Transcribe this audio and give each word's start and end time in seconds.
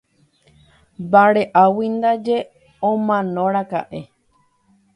Vare'águi 1.11 1.85
ndaje 1.95 2.37
omanóraka'e. 2.89 3.99